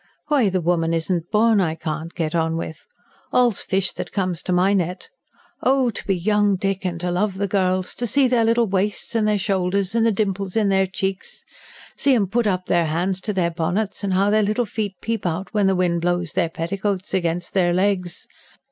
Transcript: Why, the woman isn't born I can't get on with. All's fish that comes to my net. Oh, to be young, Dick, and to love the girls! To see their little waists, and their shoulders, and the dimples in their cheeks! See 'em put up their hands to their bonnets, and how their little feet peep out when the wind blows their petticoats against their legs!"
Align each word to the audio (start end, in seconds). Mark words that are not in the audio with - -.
Why, 0.29 0.49
the 0.49 0.61
woman 0.61 0.95
isn't 0.95 1.29
born 1.29 1.61
I 1.61 1.75
can't 1.75 2.11
get 2.15 2.33
on 2.33 2.57
with. 2.57 2.87
All's 3.31 3.61
fish 3.61 3.91
that 3.91 4.11
comes 4.11 4.41
to 4.41 4.51
my 4.51 4.73
net. 4.73 5.07
Oh, 5.61 5.91
to 5.91 6.07
be 6.07 6.15
young, 6.15 6.55
Dick, 6.55 6.83
and 6.85 6.99
to 7.01 7.11
love 7.11 7.37
the 7.37 7.47
girls! 7.47 7.93
To 7.97 8.07
see 8.07 8.27
their 8.27 8.43
little 8.43 8.65
waists, 8.65 9.13
and 9.13 9.27
their 9.27 9.37
shoulders, 9.37 9.93
and 9.93 10.03
the 10.03 10.11
dimples 10.11 10.55
in 10.55 10.69
their 10.69 10.87
cheeks! 10.87 11.43
See 11.95 12.15
'em 12.15 12.25
put 12.25 12.47
up 12.47 12.65
their 12.65 12.87
hands 12.87 13.21
to 13.21 13.31
their 13.31 13.51
bonnets, 13.51 14.03
and 14.03 14.15
how 14.15 14.31
their 14.31 14.41
little 14.41 14.65
feet 14.65 14.95
peep 15.03 15.23
out 15.27 15.53
when 15.53 15.67
the 15.67 15.75
wind 15.75 16.01
blows 16.01 16.31
their 16.31 16.49
petticoats 16.49 17.13
against 17.13 17.53
their 17.53 17.71
legs!" 17.71 18.25